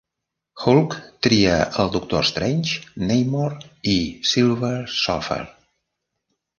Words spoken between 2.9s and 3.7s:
Namor